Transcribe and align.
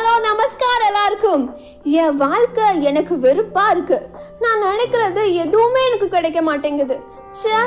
Hello 0.00 0.12
நமஸ்கார் 0.26 0.84
எல்லாருக்கும். 0.88 1.42
என் 2.02 2.14
வாழ்க்கை 2.20 2.66
எனக்கு 2.88 3.14
வெறுப்பா 3.24 3.64
இருக்கு. 3.70 3.98
நான் 4.42 4.62
நினைக்கிறது 4.66 5.22
எதுவுமே 5.42 5.80
எனக்கு 5.88 6.08
கிடைக்க 6.14 6.42
மாட்டேங்குது. 6.46 6.96
ச்சே 7.40 7.58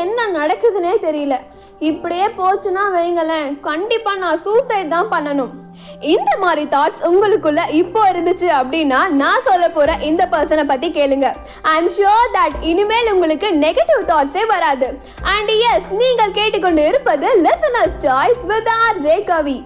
என்ன 0.00 0.26
நடக்குதுன்னே 0.38 0.94
தெரியல. 1.06 1.36
இப்படியே 1.90 2.26
போச்சுன்னா 2.40 2.84
வைங்களேன் 2.96 3.48
கண்டிப்பா 3.68 4.14
நான் 4.24 4.42
சூசைட் 4.46 4.92
தான் 4.96 5.12
பண்ணணும். 5.14 5.52
இந்த 6.14 6.30
மாதிரி 6.44 6.66
தாட்ஸ் 6.74 7.06
உங்களுக்குள்ள 7.10 7.70
இப்போ 7.82 8.10
இருந்துச்சு 8.12 8.50
அப்படின்னா 8.58 9.00
நான் 9.22 9.46
சொல்ல 9.48 9.70
போற 9.78 9.98
இந்த 10.10 10.28
பர்சனை 10.36 10.64
பத்தி 10.74 10.90
கேளுங்க. 11.00 11.30
ஐ 11.62 11.76
எம் 11.80 11.92
ஷியோர் 11.98 12.36
தட் 12.38 12.60
இனிமேல் 12.60 13.12
உங்களுக்கு 13.14 13.50
நெகட்டிவ் 13.66 14.08
தாட்ஸே 14.12 14.46
வராது. 14.54 14.88
அண்ட் 15.34 15.52
எஸ் 15.72 15.92
நீங்கள் 16.04 16.38
கேட்டுக்கொண்டு 16.40 16.86
இருப்பது 16.92 17.28
listeners 17.48 18.00
choice 18.06 18.46
with 18.52 18.72
R 18.82 19.04
J 19.08 19.16
Kavi 19.34 19.58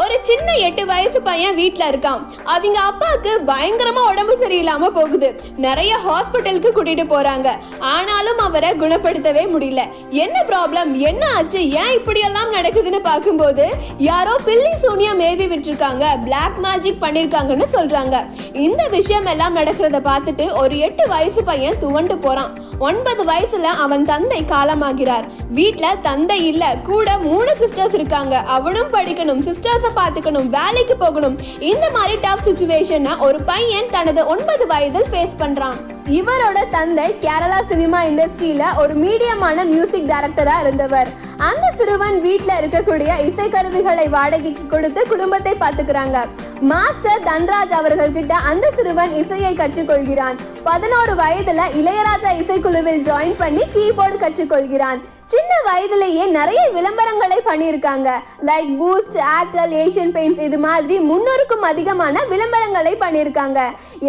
ஒரு 0.00 0.18
சின்ன 0.22 0.54
எட்டு 0.54 0.86
வயசு 0.86 1.22
பையன் 1.22 1.54
வீட்ல 1.54 1.90
இருக்கான். 1.90 2.20
அவங்க 2.44 2.80
அப்பாவுக்கு 2.80 3.40
பயங்கரமா 3.46 4.10
உடம்பு 4.10 4.38
சரியில்லாம 4.40 4.88
போகுது. 4.88 5.40
நிறைய 5.56 5.96
ஹாஸ்பிட்டலுக்கு 6.06 6.70
கூட்டிட்டு 6.74 7.04
போறாங்க. 7.14 7.48
ஆனாலும் 7.78 8.38
அவரை 8.38 8.70
குணப்படுத்தவே 8.70 9.44
முடியல. 9.54 9.80
என்ன 10.10 10.44
ப்ராப்ளம் 10.48 10.98
என்ன 10.98 11.32
ஆச்சு? 11.34 11.70
ஏன் 11.70 11.92
இப்படி 11.94 12.20
எல்லாம் 12.20 12.52
நடக்குதுன்னு 12.52 12.98
பார்க்கும்போது 12.98 13.68
யாரோ 13.98 14.36
பில்லி 14.44 14.76
சூனியா 14.82 15.12
மேவி 15.12 15.46
விட்டுருக்காங்க. 15.46 16.22
பிளாக் 16.22 16.58
மேஜிக் 16.58 17.02
பண்ணிருக்காங்கன்னு 17.02 17.66
சொல்றாங்க. 17.72 18.16
இந்த 18.52 18.86
விஷயம் 18.86 19.26
எல்லாம் 19.26 19.56
நடக்கிறத 19.56 20.00
பார்த்துட்டு 20.10 20.56
ஒரு 20.58 20.78
எட்டு 20.78 21.08
வயசு 21.08 21.44
பையன் 21.44 21.78
துவண்டு 21.78 22.18
போறான். 22.18 22.67
ஒன்பது 22.78 23.24
வயசுல 23.24 23.62
அவன் 23.62 24.04
தந்தை 24.04 24.42
காலமாகிறார். 24.42 25.28
வீட்டுல 25.54 26.00
தந்தை 26.02 26.46
இல்ல 26.46 26.76
கூட 26.84 27.18
மூணு 27.18 27.56
சிஸ்டர்ஸ் 27.60 27.94
இருக்காங்க. 27.94 28.38
அவனும் 28.38 28.92
படிக்கணும் 28.92 29.44
சிஸ்டர்ஸ 29.48 29.88
பாத்துக்கணும் 29.96 30.48
வேலைக்கு 30.48 30.96
போகணும். 30.96 31.38
இந்த 31.58 31.90
மாதிரி 31.90 32.16
டஃப் 32.16 32.46
சுச்சுவேஷனை 32.46 33.18
ஒரு 33.18 33.42
பையன் 33.42 33.90
தனது 33.90 34.26
ஒன்பது 34.26 34.66
வயதில் 34.66 35.10
ஃபேஸ் 35.10 35.38
பண்றான். 35.38 35.96
இவரோட 36.06 36.58
தந்தை 36.70 37.16
கேரளா 37.20 37.62
சினிமா 37.68 38.02
இண்டஸ்ட்ரியில 38.04 38.76
ஒரு 38.76 38.94
மீடியமான 38.94 39.64
மியூசிக் 39.64 40.08
டைரக்டரா 40.10 40.60
இருந்தவர். 40.60 41.08
அந்த 41.36 41.72
சிறுவன் 41.76 42.20
வீட்டில் 42.20 42.58
இருக்கக்கூடிய 42.60 43.10
இசைக்கருவிகளை 43.28 44.08
வாடகைக்கு 44.08 44.66
கொடுத்து 44.66 45.06
குடும்பத்தை 45.08 45.54
பார்த்துக்கிறாங்க 45.60 46.24
மாஸ்டர் 46.60 47.22
தன்ராஜ் 47.22 47.74
அவர்கள்கிட்ட 47.80 48.30
அந்த 48.30 48.72
சிறுவன் 48.76 49.14
இசையை 49.14 49.54
கற்றுக்கொள்கிறான். 49.54 50.38
பதினோரு 50.64 51.14
வயதுல 51.14 51.60
இளையராஜா 51.80 52.32
இசைக்குழுவில் 52.42 53.04
ஜாயின் 53.10 53.38
பண்ணி 53.38 53.64
கீபோர்டு 53.74 54.18
கற்றுக்கொள்கிறான். 54.24 55.00
சின்ன 55.32 55.52
வயதிலேயே 55.64 56.26
நிறைய 56.36 56.60
விளம்பரங்களை 56.74 57.38
பண்ணியிருக்காங்க. 57.48 58.08
Like 58.48 58.70
Boost 58.80 59.16
Airtel 59.32 59.74
Asian 59.82 60.12
Paints 60.14 60.40
இது 60.46 60.58
மாதிரி 60.58 60.94
முன்னூறுக்கும் 61.08 61.66
அதிகமான 61.70 62.22
விளம்பரங்களை 62.30 62.92
பண்ணியிருக்காங்க. 63.02 63.58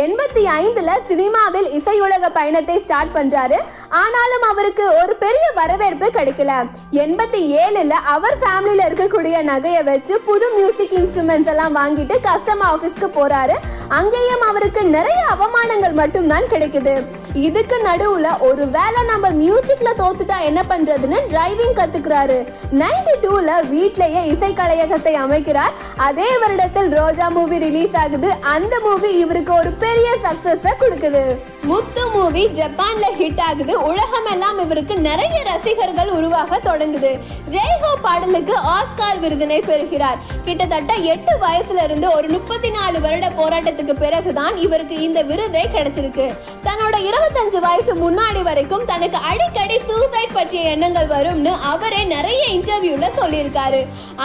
எண்பத்தி 0.06 0.44
ஐந்துல 0.62 0.94
சினிமாவில் 1.10 1.68
இசையுலக 1.80 2.30
பயணத்தை 2.40 2.80
ஸ்டார்ட் 2.86 3.14
பண்றாரு. 3.18 3.60
ஆனாலும் 4.04 4.48
அவருக்கு 4.52 4.86
ஒரு 5.02 5.16
பெரிய 5.26 5.46
வரவேற்பு 5.60 6.10
கிடைக்கல. 6.18 6.52
எண்பத்தி 7.06 7.42
ஏழுல 7.64 7.96
அவர் 8.16 8.40
ஃபேமிலியில 8.44 8.90
இருக்கக்கூடிய 8.90 9.38
நகையை 9.52 9.84
வச்சு 9.92 10.16
புது 10.32 10.50
மியூசிக் 10.58 10.98
இன்ஸ்ட்ருமெண்ட்ஸ் 11.02 11.54
எல்லாம் 11.56 11.80
வாங்கிட்டு 11.82 12.18
கஸ்டம் 12.30 12.68
ஆஃபீஸ்க்கு 12.72 13.10
போறாரு. 13.20 13.58
அங்கேயும் 14.02 14.46
அவருக்கு 14.52 14.84
நிறைய 14.98 15.22
அவமானங்கள் 15.36 16.00
மட்டும்தான் 16.04 16.52
கிடைக்குது. 16.56 16.96
இதுக்கு 17.34 17.78
நடுவுல 17.78 18.40
ஒரு 18.40 18.68
வேளை 18.68 19.04
நம்ம 19.08 19.30
மியூசிக்ல 19.30 19.90
தோத்துட்டா 19.98 20.42
என்ன 20.42 20.64
பண்றதுன்னு 20.70 21.20
டிரைவிங் 21.30 21.76
கத்துக்கிறாரு. 21.76 22.54
நைன்டி 22.74 23.16
டூல 23.22 23.50
வீட்லயே 23.72 24.24
இசை 24.24 24.54
கலையகத்தை 24.54 25.14
அமைக்கிறார். 25.14 25.72
அதே 25.98 26.38
வருடத்தில் 26.38 26.90
ரோஜா 26.90 27.30
மூவி 27.30 27.58
ரிலீஸ் 27.58 27.96
ஆகுது. 27.96 28.34
அந்த 28.42 28.80
மூவி 28.80 29.18
இவருக்கு 29.18 29.54
ஒரு 29.54 29.72
பெரிய 29.72 30.18
சக்சஸ் 30.24 30.68
கொடுக்குது. 30.80 31.38
முத்து 31.64 32.08
மூவி 32.08 32.48
ஜப்பான்ல 32.48 33.06
ஹிட் 33.20 33.42
ஆகுது. 33.42 33.82
உலகம் 33.82 34.26
எல்லாம் 34.26 34.60
இவருக்கு 34.60 34.96
நிறைய 34.96 35.44
ரசிகர்கள் 35.44 36.10
உருவாக 36.10 36.58
தொடங்குது. 36.58 37.20
ஜெய்ஹோ 37.50 37.96
பாடலுக்கு 38.02 38.58
ஆஸ்கார் 38.58 39.20
விருதினை 39.22 39.66
பெறுகிறார். 39.66 40.18
கிட்டத்தட்ட 40.50 40.94
எட்டு 41.14 41.34
வயசுல 41.42 41.84
இருந்து 41.88 42.08
ஒரு 42.18 42.28
முப்பத்தி 42.36 42.70
நாலு 42.76 42.98
வருட 43.06 43.28
போராட்டத்துக்கு 43.40 43.94
பிறகுதான் 44.04 44.56
இவருக்கு 44.66 44.96
இந்த 45.08 45.20
விருதே 45.30 45.64
கிடைச்சிருக்கு. 45.76 46.26
தன்னோட 46.68 46.96
இருபத்தஞ்சு 47.10 47.60
வயசு 47.66 47.92
முன்னாடி 48.04 48.42
வரைக்கும் 48.48 48.86
தனக்கு 48.92 49.20
அடிக்கடி 49.30 49.78
சூசைட் 49.90 50.36
பற்றிய 50.38 50.72
எண்ணங்கள் 50.74 51.12
வரும்னு 51.16 51.54
அவரே 51.72 52.02
நிறைய 52.14 52.42
இன்டர்வியூல 52.56 53.10
சொல்லியிருக்காரு. 53.20 53.82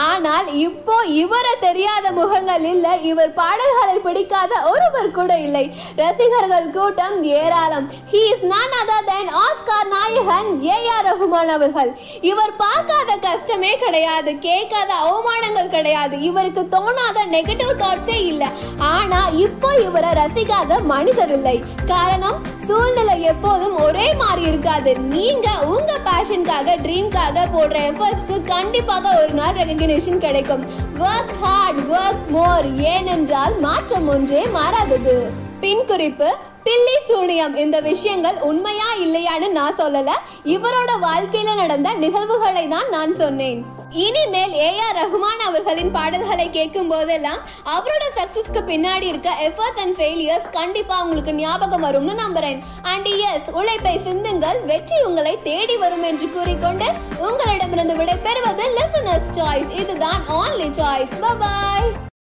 ஆனால் 0.07 0.49
இப்போ 0.67 0.97
இவரை 1.23 1.53
தெரியாத 1.67 2.13
முகங்கள் 2.21 2.65
இல்ல 2.73 2.87
இவர் 3.11 3.33
பாடல்களை 3.41 3.97
பிடிக்காத 4.07 4.53
ஒருவர் 4.73 5.15
கூட 5.19 5.33
இல்லை. 5.47 5.65
ரசிகர்கள் 6.03 6.73
கூட்டம் 6.79 7.19
ஏராளம். 7.41 7.87
He 8.13 8.23
is 8.33 8.47
none 8.55 8.77
other 8.81 9.09
than 9.11 9.33
Oscar 9.45 9.93
நாயகன் 10.25 10.51
ஏ 10.67 10.77
ஆர் 10.93 11.07
ரகுமான் 11.09 11.51
அவர்கள். 11.55 11.91
இவர் 12.31 12.53
பார்க்காத 12.63 13.11
கஷ்டமே 13.25 13.73
கிடையாது 13.83 14.31
கேட்காத 14.47 14.91
அவமானங்கள் 15.05 15.73
கிடையாது 15.75 16.15
இவருக்கு 16.29 16.63
தோணாத 16.75 17.25
நெகட்டிவ் 17.35 17.73
தாட்ஸே 17.83 18.19
இல்ல. 18.31 18.45
ஆனா 18.93 19.21
இப்போ 19.47 19.71
இவரை 19.87 20.11
ரசிக்காத 20.21 20.79
மனிதர் 20.93 21.33
இல்லை. 21.37 21.57
காரணம் 21.93 22.39
சூழ்நிலை 22.69 23.17
எப்போதும் 23.33 23.77
ஒரே 23.87 24.07
மாதிரி 24.23 24.45
இருக்காது. 24.51 24.93
நீங்க 25.15 25.49
உங்க 25.75 25.93
பேஷனுக்காக 26.09 26.79
ட்ரீம்காக 26.87 27.47
போடுற 27.57 27.77
எஃபர்ட்ஸ்க்கு 27.91 28.39
கண்டிப்பாக 28.55 29.15
ஒரு 29.21 29.35
நாள் 29.41 29.61
ரெகக்னிஷன் 29.63 30.25
கிடைக்கும். 30.27 30.65
ஒர்க் 31.11 31.37
ஹார்ட் 31.45 31.85
ஒர்க் 32.01 32.27
மோர் 32.37 32.69
ஏனென்றால் 32.95 33.57
மாற்றம் 33.69 34.11
ஒன்றே 34.17 34.43
மாறாதது. 34.59 35.19
பின் 35.65 35.87
குறிப்பு 35.93 36.31
பில்லி 36.67 36.97
சூனியம். 37.09 37.55
இந்த 37.63 37.77
விஷயங்கள் 37.91 38.39
உண்மையா 38.51 38.89
இல்லையான்னு 39.05 39.49
நான் 39.61 39.79
சொல்லல. 39.81 40.11
இவரோட 40.55 40.93
வாழ்க்கையில 41.07 41.55
நடந்த 41.63 41.89
நிகழ்வுகளை 42.05 42.67
தான் 42.75 42.89
நான் 42.97 43.15
சொன்னேன். 43.23 43.61
இனிமேல் 44.05 44.55
ஏ 44.61 44.71
ஆர் 44.85 44.97
ரஹ்மான் 44.99 45.43
அவர்களின் 45.49 45.93
பாடல்களை 45.97 46.47
கேட்கும் 46.57 46.89
போதெல்லாம் 46.93 47.43
அவரோட 47.75 48.05
சக்சஸ்க்கு 48.17 48.61
பின்னாடி 48.71 49.07
இருக்க 49.11 49.31
எஃபர்ட்ஸ் 49.49 49.81
அண்ட் 49.83 49.97
ஃபெயிலியர்ஸ் 49.99 50.49
கண்டிப்பா 50.57 50.97
உங்களுக்கு 51.05 51.35
ஞாபகம் 51.43 51.85
வரும்னு 51.87 52.15
நம்புறேன். 52.23 52.59
அண்ட் 52.93 53.11
எஸ் 53.33 53.51
உழைப்பை 53.61 53.95
சிந்துங்கள் 54.07 54.59
வெற்றி 54.71 54.99
உங்களை 55.09 55.35
தேடி 55.49 55.77
வரும் 55.85 56.07
என்று 56.11 56.29
கூறிக்கொண்டு 56.37 56.89
உங்களிடமிருந்து 57.29 57.97
விடை 58.01 58.17
பெறுவது 58.27 58.67
லிசனர்ஸ் 58.79 59.31
சாய்ஸ் 59.39 59.73
இதுதான் 59.83 60.25
ஆன்லி 60.41 60.69
சாய்ஸ் 60.81 61.17
பை 61.23 61.85